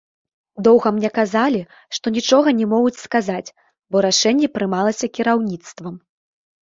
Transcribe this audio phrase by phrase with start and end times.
[0.67, 1.59] Доўга мне казалі,
[1.97, 3.53] што нічога не могуць сказаць,
[3.93, 5.95] бо рашэнне прымалася кіраўніцтвам.